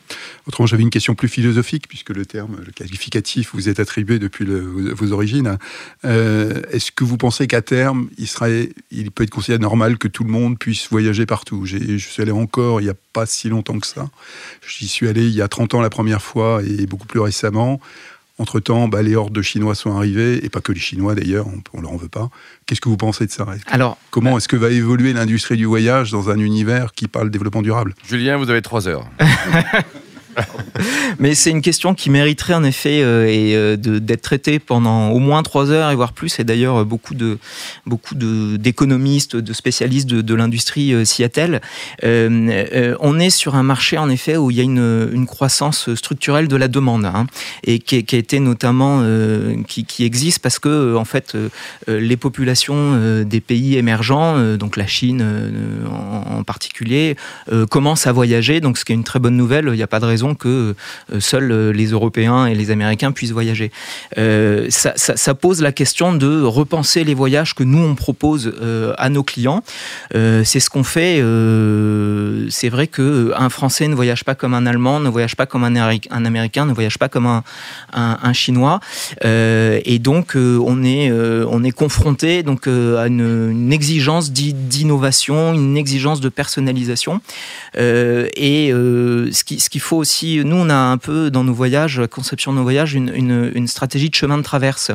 Autrement, 0.46 0.66
j'avais 0.66 0.82
une 0.82 0.90
question 0.90 1.14
plus 1.14 1.28
philosophique, 1.28 1.88
puisque 1.88 2.10
le 2.10 2.24
terme, 2.24 2.58
le 2.64 2.70
qualificatif, 2.70 3.50
vous 3.52 3.68
est 3.68 3.80
attribué 3.80 4.18
depuis 4.18 4.44
le, 4.44 4.60
vos 4.60 5.12
origines 5.12 5.25
d'origine. 5.26 5.58
Euh, 6.04 6.62
est-ce 6.70 6.92
que 6.92 7.04
vous 7.04 7.16
pensez 7.16 7.46
qu'à 7.46 7.62
terme, 7.62 8.08
il, 8.18 8.26
serait, 8.26 8.70
il 8.90 9.10
peut 9.10 9.24
être 9.24 9.30
considéré 9.30 9.60
normal 9.60 9.98
que 9.98 10.08
tout 10.08 10.24
le 10.24 10.30
monde 10.30 10.58
puisse 10.58 10.88
voyager 10.90 11.26
partout? 11.26 11.64
Je 11.66 11.96
suis 11.96 12.22
allé 12.22 12.32
encore 12.32 12.80
il 12.80 12.84
n'y 12.84 12.90
a 12.90 12.96
pas 13.12 13.26
si 13.26 13.48
longtemps 13.48 13.78
que 13.78 13.86
ça. 13.86 14.08
J'y 14.66 14.88
suis 14.88 15.08
allé 15.08 15.22
il 15.26 15.34
y 15.34 15.42
a 15.42 15.48
30 15.48 15.74
ans 15.74 15.80
la 15.80 15.90
première 15.90 16.22
fois 16.22 16.62
et 16.62 16.86
beaucoup 16.86 17.06
plus 17.06 17.20
récemment. 17.20 17.80
Entre-temps, 18.38 18.86
bah, 18.88 19.00
les 19.02 19.16
hordes 19.16 19.32
de 19.32 19.40
Chinois 19.40 19.74
sont 19.74 19.96
arrivés, 19.96 20.44
et 20.44 20.50
pas 20.50 20.60
que 20.60 20.70
les 20.70 20.78
Chinois 20.78 21.14
d'ailleurs, 21.14 21.46
on 21.72 21.78
ne 21.78 21.82
leur 21.82 21.92
en 21.92 21.96
veut 21.96 22.10
pas. 22.10 22.28
Qu'est-ce 22.66 22.82
que 22.82 22.90
vous 22.90 22.98
pensez 22.98 23.24
de 23.24 23.30
ça? 23.30 23.46
Alors, 23.66 23.96
Comment 24.10 24.32
bah 24.32 24.36
est-ce 24.36 24.48
que 24.48 24.56
va 24.56 24.68
évoluer 24.68 25.14
l'industrie 25.14 25.56
du 25.56 25.64
voyage 25.64 26.10
dans 26.10 26.28
un 26.28 26.38
univers 26.38 26.92
qui 26.92 27.08
parle 27.08 27.30
développement 27.30 27.62
durable? 27.62 27.94
Julien, 28.06 28.36
vous 28.36 28.50
avez 28.50 28.60
trois 28.60 28.88
heures. 28.88 29.08
Mais 31.18 31.34
c'est 31.34 31.50
une 31.50 31.62
question 31.62 31.94
qui 31.94 32.10
mériterait 32.10 32.54
en 32.54 32.64
effet 32.64 33.02
euh, 33.02 33.26
euh, 33.28 33.76
d'être 33.76 34.22
traitée 34.22 34.58
pendant 34.58 35.10
au 35.10 35.18
moins 35.18 35.42
trois 35.42 35.70
heures 35.70 35.90
et 35.90 35.94
voire 35.94 36.12
plus. 36.12 36.38
Et 36.38 36.44
d'ailleurs, 36.44 36.84
beaucoup 36.84 37.14
de 37.14 37.38
beaucoup 37.86 38.14
d'économistes, 38.14 39.36
de, 39.36 39.52
spécialistes 39.52 40.08
de, 40.08 40.34
l'industrie 40.34 40.92
euh, 40.92 41.04
s'y 41.04 41.24
attellent. 41.24 41.60
on 42.02 43.18
est 43.18 43.30
sur 43.30 43.54
un 43.54 43.62
marché 43.62 43.98
en 43.98 44.08
effet 44.10 44.36
où 44.36 44.50
il 44.50 44.56
y 44.56 44.60
a 44.60 44.64
une, 44.64 45.26
croissance 45.26 45.92
structurelle 45.94 46.46
de 46.46 46.56
la 46.56 46.68
demande 46.68 47.04
hein, 47.04 47.26
et 47.64 47.78
qui, 47.78 47.96
a 47.96 48.18
été 48.18 48.38
notamment 48.38 49.02
qui, 49.66 49.84
qui, 49.84 50.04
existe 50.04 50.38
parce 50.38 50.58
que 50.58 50.94
en 50.94 51.04
fait 51.04 51.36
les 51.88 52.16
populations 52.16 53.22
des 53.24 53.40
pays 53.40 53.76
émergents, 53.76 54.56
donc 54.56 54.76
la 54.76 54.86
Chine 54.86 55.24
en, 55.90 56.38
en 56.38 56.44
particulier, 56.44 57.16
commencent 57.70 58.06
à 58.06 58.12
voyager. 58.12 58.60
Donc 58.60 58.78
ce 58.78 58.84
qui 58.84 58.92
est 58.92 58.94
une 58.94 59.04
très 59.04 59.18
bonne 59.18 59.36
nouvelle. 59.36 59.66
Il 59.68 59.76
n'y 59.76 59.82
a 59.82 59.88
pas 59.88 60.00
de 60.00 60.06
raison 60.06 60.25
que 60.34 60.74
euh, 61.12 61.20
seuls 61.20 61.52
euh, 61.52 61.72
les 61.72 61.86
Européens 61.86 62.46
et 62.46 62.54
les 62.54 62.70
Américains 62.70 63.12
puissent 63.12 63.32
voyager. 63.32 63.70
Euh, 64.18 64.66
ça, 64.70 65.34
pose 65.34 65.60
la 65.60 65.72
question 65.72 66.12
de 66.12 66.42
repenser 66.42 67.04
les 67.04 67.14
voyages 67.14 67.54
que 67.54 67.62
nous 67.62 67.78
on 67.78 67.94
propose 67.94 68.52
à 68.96 69.08
nos 69.10 69.22
clients. 69.22 69.62
c'est 70.12 70.60
ce 70.60 70.70
qu'on 70.70 70.84
fait. 70.84 71.16
c'est 72.50 72.68
vrai 72.68 72.86
que 72.86 73.32
un 73.36 73.48
Français 73.50 73.88
ne 73.88 73.94
voyage 73.94 74.24
pas 74.24 74.34
comme 74.34 74.54
un 74.54 74.66
Allemand, 74.66 75.00
ne 75.00 75.08
voyage 75.08 75.36
pas 75.36 75.46
comme 75.46 75.64
un, 75.64 75.74
Américain, 76.10 76.66
ne 76.66 76.72
voyage 76.72 76.98
pas 76.98 77.08
comme 77.08 77.42
un, 77.92 78.32
Chinois, 78.32 78.80
et 79.22 79.98
donc 79.98 80.32
on 80.36 80.84
est 80.84 81.10
on 81.12 81.64
est 81.64 81.72
confronté 81.72 82.42
donc 82.42 82.66
à 82.66 83.06
une, 83.06 83.72
exigence 83.72 84.32
d'innovation, 84.32 85.52
une 85.52 85.76
exigence 85.76 86.20
de 86.20 86.28
personnalisation, 86.28 87.20
et 87.76 88.70
ce 88.70 89.44
qui 89.44 89.60
ce 89.60 89.68
qu'il 89.68 89.80
faut 89.80 89.96
aussi, 89.96 90.15
nous, 90.24 90.56
on 90.56 90.70
a 90.70 90.74
un 90.74 90.98
peu 90.98 91.30
dans 91.30 91.44
nos 91.44 91.52
voyages, 91.52 92.00
la 92.00 92.08
conception 92.08 92.52
de 92.52 92.58
nos 92.58 92.62
voyages, 92.62 92.94
une, 92.94 93.66
stratégie 93.66 94.08
de 94.08 94.14
chemin 94.14 94.38
de 94.38 94.42
traverse. 94.42 94.90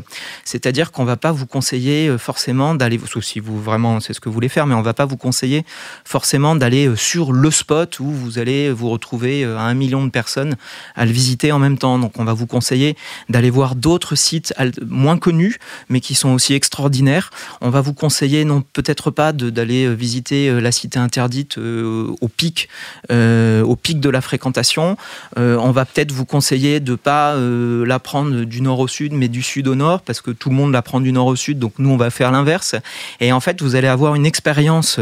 C'est-à-dire 0.45 0.91
qu'on 0.91 1.03
ne 1.03 1.07
va 1.07 1.17
pas 1.17 1.31
vous 1.31 1.45
conseiller 1.45 2.07
euh, 2.07 2.17
forcément 2.17 2.73
d'aller, 2.73 2.99
si 3.21 3.39
vous 3.39 3.61
vraiment 3.61 3.99
c'est 3.99 4.13
ce 4.13 4.19
que 4.19 4.29
vous 4.29 4.33
voulez 4.33 4.49
faire, 4.49 4.65
mais 4.65 4.73
on 4.73 4.79
ne 4.79 4.83
va 4.83 4.93
pas 4.93 5.05
vous 5.05 5.17
conseiller 5.17 5.65
forcément 6.05 6.55
d'aller 6.55 6.87
euh, 6.87 6.95
sur 6.95 7.33
le 7.33 7.51
spot 7.51 7.99
où 7.99 8.05
vous 8.05 8.39
allez 8.39 8.71
vous 8.71 8.89
retrouver 8.89 9.43
euh, 9.43 9.57
à 9.57 9.61
un 9.61 9.73
million 9.73 10.03
de 10.03 10.09
personnes 10.09 10.55
à 10.95 11.05
le 11.05 11.11
visiter 11.11 11.51
en 11.51 11.59
même 11.59 11.77
temps. 11.77 11.99
Donc 11.99 12.17
on 12.17 12.23
va 12.23 12.33
vous 12.33 12.47
conseiller 12.47 12.95
d'aller 13.29 13.49
voir 13.49 13.75
d'autres 13.75 14.15
sites 14.15 14.53
moins 14.87 15.17
connus, 15.17 15.57
mais 15.89 15.99
qui 15.99 16.15
sont 16.15 16.29
aussi 16.29 16.53
extraordinaires. 16.53 17.29
On 17.61 17.69
va 17.69 17.81
vous 17.81 17.93
conseiller 17.93 18.45
non 18.45 18.63
peut-être 18.73 19.11
pas 19.11 19.33
d'aller 19.33 19.93
visiter 19.93 20.59
la 20.61 20.71
cité 20.71 20.99
interdite 20.99 21.57
au 21.57 22.27
pic, 22.27 22.69
au 23.09 23.75
pic 23.75 23.99
de 23.99 24.09
la 24.09 24.21
fréquentation. 24.21 24.97
Euh, 25.37 25.57
on 25.57 25.71
va 25.71 25.85
peut-être 25.85 26.11
vous 26.11 26.25
conseiller 26.25 26.79
de 26.79 26.95
pas 26.95 27.33
euh, 27.33 27.85
la 27.85 27.99
prendre 27.99 28.43
du 28.43 28.61
nord 28.61 28.79
au 28.79 28.87
sud, 28.87 29.13
mais 29.13 29.27
du 29.27 29.41
sud 29.41 29.67
au 29.67 29.75
nord, 29.75 30.01
parce 30.01 30.21
que 30.21 30.31
tout 30.31 30.49
le 30.49 30.55
monde 30.55 30.71
la 30.71 30.81
prend 30.81 30.99
du 30.99 31.11
nord 31.11 31.27
au 31.27 31.35
sud, 31.35 31.59
donc 31.59 31.73
nous 31.77 31.89
on 31.89 31.97
va 31.97 32.09
faire 32.09 32.31
l'inverse. 32.31 32.75
Et 33.19 33.31
en 33.31 33.39
fait, 33.39 33.61
vous 33.61 33.75
allez 33.75 33.87
avoir 33.87 34.15
une 34.15 34.25
expérience 34.25 34.99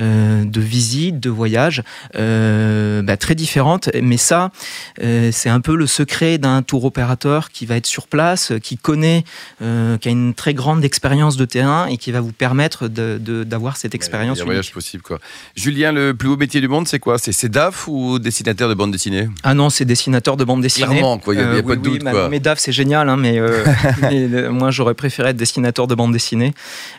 euh, 0.00 0.44
de 0.44 0.60
visite, 0.60 1.20
de 1.20 1.30
voyage 1.30 1.82
bah, 2.14 3.16
très 3.16 3.34
différente. 3.34 3.88
Mais 4.02 4.16
ça, 4.16 4.50
c'est 4.98 5.48
un 5.48 5.60
peu 5.60 5.74
le 5.74 5.86
secret 5.86 6.38
d'un 6.38 6.62
tour 6.62 6.84
opérateur 6.84 7.50
qui 7.50 7.66
va 7.66 7.76
être 7.76 7.86
sur 7.86 8.06
place, 8.06 8.52
qui 8.62 8.76
connaît, 8.76 9.24
qui 9.58 9.64
a 9.64 10.10
une 10.10 10.34
très 10.34 10.54
grande 10.54 10.84
expérience 10.84 11.36
de 11.36 11.44
terrain 11.44 11.86
et 11.86 11.96
qui 11.96 12.12
va 12.12 12.20
vous 12.20 12.32
permettre 12.32 12.88
d'avoir 12.88 13.76
cette 13.76 13.94
expérience. 13.94 14.38
Il 14.38 14.40
y 14.40 14.42
a 14.42 14.44
un 14.44 14.46
voyage 14.46 14.72
possible, 14.72 15.02
quoi. 15.02 15.18
Julien, 15.56 15.92
le 15.92 16.14
plus 16.14 16.28
beau 16.28 16.36
métier 16.36 16.60
du 16.60 16.68
monde, 16.68 16.86
c'est 16.88 16.98
quoi? 16.98 17.18
C'est 17.18 17.48
DAF 17.48 17.88
ou 17.88 18.18
dessinateur 18.18 18.68
de 18.68 18.74
bande 18.74 18.92
dessinée? 18.92 19.28
ah 19.42 19.49
non, 19.54 19.70
c'est 19.70 19.84
dessinateur 19.84 20.36
de 20.36 20.44
bande 20.44 20.62
dessinée. 20.62 20.86
Clairement, 20.86 21.18
quoi, 21.18 21.34
il 21.34 21.38
n'y 21.38 21.44
a, 21.44 21.48
euh, 21.48 21.62
pas 21.62 21.76
de 21.76 21.80
doute. 21.80 22.02
quoi. 22.02 22.28
Mais 22.28 22.40
DAF, 22.40 22.58
c'est 22.58 22.72
génial, 22.72 23.08
hein, 23.08 23.16
mais, 23.16 23.38
euh, 23.38 23.64
euh, 24.12 24.50
moi, 24.50 24.70
j'aurais 24.70 24.94
préféré 24.94 25.30
être 25.30 25.36
dessinateur 25.36 25.86
de 25.86 25.94
bande 25.94 26.12
dessinée. 26.12 26.52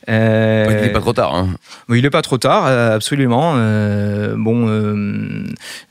il 0.08 0.14
n'est 0.14 0.90
pas 0.92 1.00
trop 1.00 1.14
tard. 1.14 1.36
Hein. 1.36 1.50
Il 1.90 2.02
n'est 2.02 2.10
pas 2.10 2.22
trop 2.22 2.38
tard, 2.38 2.66
absolument. 2.66 3.54
bon, 4.38 4.68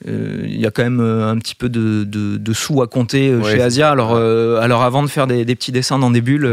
il 0.06 0.60
y 0.60 0.66
a 0.66 0.70
quand 0.70 0.82
même 0.82 1.00
un 1.00 1.36
petit 1.38 1.54
peu 1.54 1.68
de, 1.68 2.52
sous 2.52 2.82
à 2.82 2.86
compter 2.86 3.34
chez 3.44 3.62
Asia. 3.62 3.90
Alors, 3.90 4.16
alors, 4.16 4.82
avant 4.82 5.02
de 5.02 5.08
faire 5.08 5.26
des, 5.26 5.44
petits 5.54 5.72
dessins 5.72 5.98
dans 5.98 6.10
des 6.10 6.20
bulles 6.20 6.50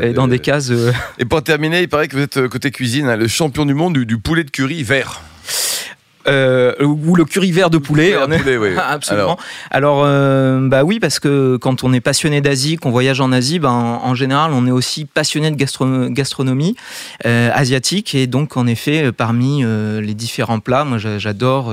et 0.00 0.12
dans 0.12 0.28
des 0.28 0.38
cases. 0.38 0.72
Et 1.18 1.24
pour 1.24 1.42
terminer, 1.42 1.82
il 1.82 1.88
paraît 1.88 2.08
que 2.08 2.16
vous 2.16 2.22
êtes 2.22 2.48
côté 2.48 2.70
cuisine, 2.70 3.08
hein, 3.08 3.16
le 3.16 3.28
champion 3.28 3.66
du 3.66 3.74
monde 3.74 3.96
du 3.98 4.18
poulet 4.18 4.44
de 4.44 4.50
curry 4.50 4.82
vert. 4.82 5.22
Euh, 6.28 6.74
ou 6.82 7.14
le 7.14 7.24
curry 7.24 7.52
vert 7.52 7.70
de 7.70 7.78
poulet. 7.78 8.14
Absolument. 8.76 9.38
Alors, 9.70 10.02
euh, 10.04 10.66
bah 10.68 10.82
oui, 10.82 10.98
parce 10.98 11.20
que 11.20 11.56
quand 11.56 11.84
on 11.84 11.92
est 11.92 12.00
passionné 12.00 12.40
d'Asie, 12.40 12.76
qu'on 12.76 12.90
voyage 12.90 13.20
en 13.20 13.32
Asie, 13.32 13.58
ben, 13.58 13.70
en, 13.70 14.14
général, 14.14 14.52
on 14.52 14.66
est 14.66 14.70
aussi 14.70 15.04
passionné 15.04 15.50
de 15.50 16.08
gastronomie 16.08 16.76
euh, 17.26 17.50
asiatique. 17.52 18.14
Et 18.14 18.26
donc, 18.26 18.56
en 18.56 18.66
effet, 18.66 19.12
parmi 19.12 19.64
les 19.64 20.14
différents 20.14 20.60
plats, 20.60 20.84
moi, 20.84 20.98
j'adore 20.98 21.72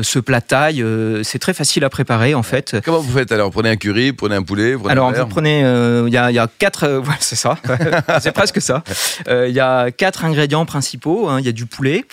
ce 0.00 0.18
plat 0.18 0.40
taille. 0.40 0.84
c'est 1.22 1.38
très 1.38 1.54
facile 1.54 1.84
à 1.84 1.90
préparer, 1.90 2.34
en 2.34 2.42
fait. 2.42 2.76
Comment 2.84 3.00
vous 3.00 3.12
faites 3.12 3.30
alors? 3.32 3.46
Vous 3.46 3.52
prenez 3.52 3.70
un 3.70 3.76
curry, 3.76 4.12
prenez 4.12 4.36
un 4.36 4.42
poulet 4.42 4.74
vous 4.74 4.88
Alors, 4.88 5.12
vous 5.12 5.26
prenez. 5.26 5.60
Il 5.60 6.12
y 6.12 6.16
a, 6.16 6.30
y, 6.30 6.38
a, 6.38 6.48
quatre. 6.58 7.02
c'est 7.20 7.36
ça. 7.36 7.56
c'est 8.20 8.32
presque 8.32 8.60
ça. 8.60 8.82
Il 9.28 9.52
y 9.54 9.60
a 9.60 9.90
quatre 9.90 10.24
ingrédients 10.24 10.66
principaux. 10.66 11.28
Hein. 11.28 11.38
Il 11.40 11.46
y 11.46 11.48
a 11.48 11.52
du 11.52 11.66
poulet, 11.66 12.04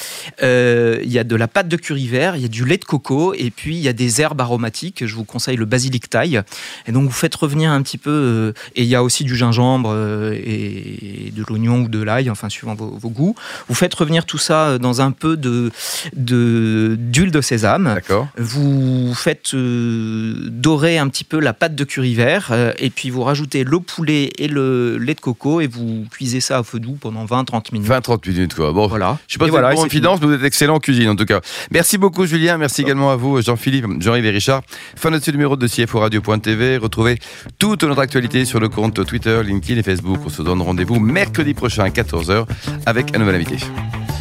il 0.42 1.12
y 1.12 1.20
a 1.20 1.24
de 1.24 1.36
la 1.36 1.48
pâte 1.48 1.68
de 1.68 1.79
curry 1.80 2.08
vert, 2.08 2.36
il 2.36 2.42
y 2.42 2.46
a 2.46 2.50
du 2.50 2.66
lait 2.66 2.78
de 2.78 2.86
coco 2.86 3.34
et 3.34 3.52
puis 3.52 3.76
il 3.76 3.82
y 3.82 3.88
a 3.88 3.94
des 3.94 4.22
herbes 4.22 4.42
aromatiques. 4.42 5.06
Je 5.06 5.16
vous 5.16 5.24
conseille 5.24 5.58
le 5.58 5.66
basilic 5.66 6.10
thaï. 6.10 6.42
Et 6.88 6.92
donc 6.92 7.06
vous 7.06 7.12
faites 7.12 7.36
revenir 7.36 7.72
un 7.72 7.82
petit 7.82 7.98
peu. 7.98 8.10
Euh, 8.10 8.54
et 8.76 8.84
il 8.84 8.88
y 8.88 8.96
a 8.96 9.04
aussi 9.04 9.24
du 9.24 9.36
gingembre 9.36 9.92
euh, 9.94 10.34
et 10.34 11.32
de 11.36 11.44
l'oignon 11.48 11.82
ou 11.82 11.90
de 11.90 12.02
l'ail, 12.02 12.30
enfin 12.30 12.50
suivant 12.50 12.76
vos, 12.76 13.10
goûts. 13.10 13.36
Vous 13.68 13.76
faites 13.76 13.94
revenir 13.94 14.26
tout 14.26 14.38
ça 14.38 14.68
euh, 14.68 14.78
dans 14.78 15.02
un 15.02 15.12
peu 15.12 15.38
de 15.38 15.72
d'huile 16.14 17.32
de, 17.32 17.42
sésame. 17.42 17.94
D'accord. 17.96 18.28
Vous 18.38 19.14
faites 19.16 19.56
dorer 19.56 20.98
un 20.98 21.08
petit 21.08 21.24
peu 21.24 21.40
la 21.40 21.54
pâte 21.54 21.76
de 21.76 21.84
curry 21.84 22.16
vert 22.16 22.54
et 22.78 22.90
puis 22.90 23.10
vous 23.10 23.24
rajoutez 23.24 23.64
le 23.64 23.80
poulet 23.80 24.32
et 24.38 24.48
le 24.48 24.98
lait 24.98 25.16
de 25.16 25.22
coco 25.22 25.62
et 25.62 25.68
vous 25.68 26.06
cuisez 26.12 26.42
ça 26.42 26.60
à 26.60 26.64
feu 26.64 26.80
doux 26.80 26.98
pendant 27.00 27.26
20-30 27.26 27.74
minutes. 27.74 27.90
20-30 27.90 28.30
minutes 28.30 28.54
quoi. 28.56 28.72
Bon, 28.72 28.88
voilà. 28.88 29.18
Je 29.28 29.34
sais 29.34 29.40
pas 29.40 29.46
si 29.46 29.52
voilà, 29.52 29.74
confidence, 29.74 30.20
mais 30.22 30.28
vous 30.28 30.34
êtes 30.34 30.44
excellent 30.44 30.76
en 30.76 30.80
cuisine 30.80 31.10
en 31.10 31.16
tout 31.16 31.26
cas. 31.26 31.42
Merci 31.72 31.98
beaucoup 31.98 32.26
Julien, 32.26 32.58
merci 32.58 32.82
également 32.82 33.12
à 33.12 33.16
vous 33.16 33.42
Jean-Philippe, 33.42 33.86
Jean-Yves 34.00 34.26
et 34.26 34.32
Richard. 34.32 34.62
Fin 34.96 35.12
de 35.12 35.20
ce 35.20 35.32
numéro 35.32 35.56
de 35.56 35.68
CFO 35.68 36.00
Radio.tv. 36.00 36.78
Retrouvez 36.78 37.20
toute 37.60 37.84
notre 37.84 38.02
actualité 38.02 38.46
sur 38.46 38.60
le 38.60 38.70
compte 38.70 39.06
Twitter, 39.06 39.42
LinkedIn 39.44 39.80
et 39.80 39.84
Facebook. 39.84 40.20
On 40.26 40.30
se 40.30 40.42
donne 40.42 40.62
rendez-vous 40.62 41.00
mercredi 41.00 41.54
prochain 41.54 41.84
à 41.84 41.90
14h 41.90 42.46
avec 42.86 43.16
un 43.16 43.20
nouvel 43.20 43.36
invité. 43.36 43.58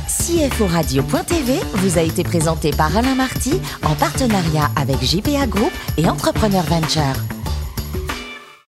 CFO 0.08 0.66
Radio.tv 0.66 1.54
vous 1.74 1.98
a 1.98 2.02
été 2.02 2.22
présenté 2.22 2.70
par 2.70 2.94
Alain 2.96 3.14
Marty 3.14 3.60
en 3.82 3.94
partenariat 3.94 4.70
avec 4.76 5.02
JPA 5.02 5.46
Group 5.46 5.72
et 5.96 6.08
Entrepreneur 6.08 6.62
Venture. 6.64 7.37